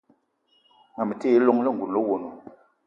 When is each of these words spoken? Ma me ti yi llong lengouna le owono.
Ma 0.95 1.01
me 1.07 1.13
ti 1.19 1.27
yi 1.31 1.37
llong 1.41 1.61
lengouna 1.63 1.93
le 1.93 1.99
owono. 2.01 2.27